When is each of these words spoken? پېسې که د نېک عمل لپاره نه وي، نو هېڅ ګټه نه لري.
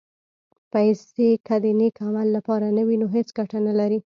پېسې 0.71 1.29
که 1.47 1.55
د 1.63 1.65
نېک 1.79 1.95
عمل 2.05 2.27
لپاره 2.37 2.67
نه 2.77 2.83
وي، 2.87 2.95
نو 3.01 3.07
هېڅ 3.15 3.27
ګټه 3.37 3.57
نه 3.67 3.73
لري. 3.79 3.99